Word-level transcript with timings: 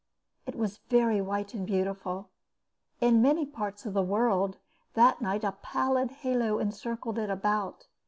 It 0.47 0.55
was 0.55 0.79
very 0.89 1.21
white 1.21 1.53
and 1.53 1.63
beautiful. 1.63 2.31
In 3.01 3.21
many 3.21 3.45
parts 3.45 3.85
of 3.85 3.93
the 3.93 4.01
world 4.01 4.57
that 4.95 5.21
night 5.21 5.43
a 5.43 5.51
pallid 5.51 6.09
halo 6.09 6.57
encircled 6.57 7.19
it 7.19 7.29
about. 7.29 7.85